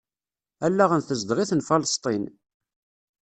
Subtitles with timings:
[0.65, 2.23] Allaɣen tezdeɣ-iten Falesṭin.